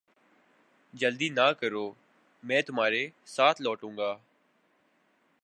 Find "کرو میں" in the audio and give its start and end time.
1.59-2.61